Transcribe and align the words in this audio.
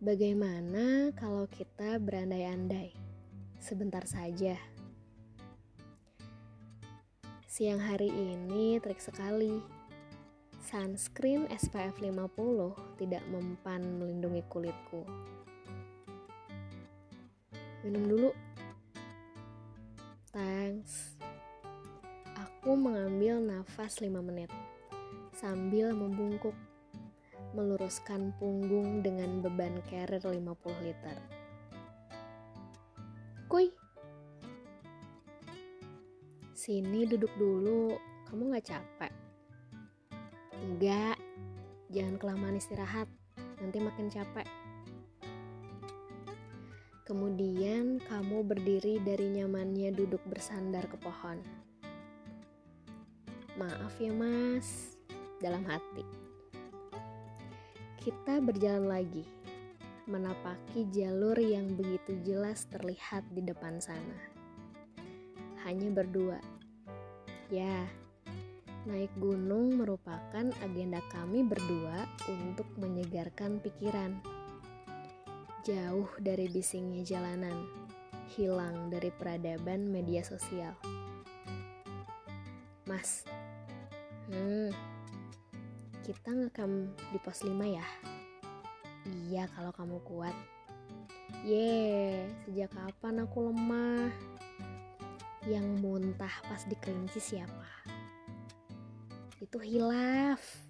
Bagaimana 0.00 1.12
kalau 1.12 1.44
kita 1.44 2.00
berandai-andai? 2.00 2.96
Sebentar 3.60 4.00
saja. 4.08 4.56
Siang 7.44 7.84
hari 7.84 8.08
ini 8.08 8.80
trik 8.80 8.96
sekali. 8.96 9.60
Sunscreen 10.64 11.44
SPF 11.52 12.00
50 12.00 12.16
tidak 12.96 13.20
mempan 13.28 14.00
melindungi 14.00 14.40
kulitku. 14.48 15.04
Minum 17.84 18.08
dulu. 18.08 18.30
Thanks. 20.32 21.12
Aku 22.40 22.72
mengambil 22.72 23.36
nafas 23.36 24.00
5 24.00 24.08
menit 24.24 24.48
sambil 25.36 25.92
membungkuk 25.92 26.56
meluruskan 27.52 28.30
punggung 28.38 29.02
dengan 29.02 29.42
beban 29.42 29.82
carrier 29.90 30.22
50 30.22 30.86
liter. 30.86 31.16
Kuy, 33.50 33.66
sini 36.54 37.02
duduk 37.10 37.34
dulu, 37.34 37.98
kamu 38.30 38.54
gak 38.54 38.70
capek? 38.70 39.12
Enggak, 40.60 41.18
jangan 41.90 42.14
kelamaan 42.20 42.60
istirahat, 42.60 43.10
nanti 43.58 43.82
makin 43.82 44.06
capek. 44.06 44.46
Kemudian 47.10 47.98
kamu 48.06 48.46
berdiri 48.46 49.02
dari 49.02 49.34
nyamannya 49.34 49.90
duduk 49.90 50.22
bersandar 50.30 50.86
ke 50.86 50.94
pohon. 51.02 51.42
Maaf 53.58 53.98
ya 53.98 54.14
mas, 54.14 54.94
dalam 55.42 55.66
hati. 55.66 56.29
Kita 58.00 58.40
berjalan 58.40 58.88
lagi, 58.88 59.28
menapaki 60.08 60.88
jalur 60.88 61.36
yang 61.36 61.76
begitu 61.76 62.16
jelas 62.24 62.64
terlihat 62.72 63.28
di 63.28 63.44
depan 63.44 63.76
sana. 63.76 64.16
Hanya 65.68 65.92
berdua. 65.92 66.40
Ya, 67.52 67.84
naik 68.88 69.12
gunung 69.20 69.76
merupakan 69.76 70.48
agenda 70.64 71.04
kami 71.12 71.44
berdua 71.44 72.08
untuk 72.32 72.64
menyegarkan 72.80 73.60
pikiran. 73.60 74.16
Jauh 75.68 76.08
dari 76.24 76.48
bisingnya 76.48 77.04
jalanan, 77.04 77.68
hilang 78.32 78.88
dari 78.88 79.12
peradaban 79.12 79.92
media 79.92 80.24
sosial. 80.24 80.72
Mas, 82.88 83.28
hmm, 84.32 84.89
kita 86.00 86.32
ngekam 86.32 86.88
di 87.12 87.18
pos 87.20 87.44
5 87.44 87.52
ya? 87.68 87.84
Iya 89.28 89.44
kalau 89.52 89.72
kamu 89.72 90.00
kuat. 90.04 90.36
Ye, 91.44 92.24
sejak 92.44 92.72
kapan 92.72 93.24
aku 93.24 93.52
lemah? 93.52 94.12
Yang 95.48 95.66
muntah 95.80 96.34
pas 96.48 96.64
di 96.68 96.76
kelinci 96.76 97.20
siapa? 97.20 97.68
Itu 99.40 99.60
hilaf. 99.60 100.69